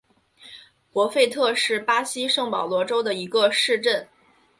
[0.91, 4.07] 博费特是巴西圣保罗州的一个市镇。